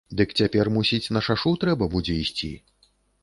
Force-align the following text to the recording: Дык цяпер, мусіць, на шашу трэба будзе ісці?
Дык 0.19 0.29
цяпер, 0.43 0.71
мусіць, 0.77 1.11
на 1.17 1.21
шашу 1.27 1.53
трэба 1.63 1.89
будзе 1.93 2.17
ісці? 2.25 2.53